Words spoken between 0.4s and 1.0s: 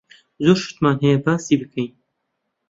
زۆر شتمان